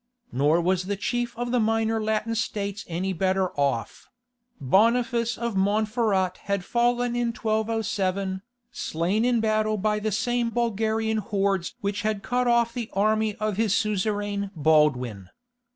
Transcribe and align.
Nor 0.31 0.61
was 0.61 0.85
the 0.85 0.95
chief 0.95 1.37
of 1.37 1.51
the 1.51 1.59
minor 1.59 2.01
Latin 2.01 2.33
states 2.33 2.83
any 2.87 3.13
better 3.13 3.49
off; 3.49 4.09
Boniface 4.59 5.37
of 5.37 5.55
Montferrat 5.55 6.37
had 6.45 6.65
fallen 6.65 7.15
in 7.15 7.27
1207, 7.27 8.41
slain 8.71 9.23
in 9.23 9.39
battle 9.41 9.77
by 9.77 9.99
the 9.99 10.11
same 10.11 10.49
Bulgarian 10.49 11.17
hordes 11.17 11.75
which 11.81 12.01
had 12.01 12.23
cut 12.23 12.47
off 12.47 12.73
the 12.73 12.89
army 12.93 13.35
of 13.35 13.57
his 13.57 13.75
suzerain 13.75 14.49
Baldwin. 14.55 15.29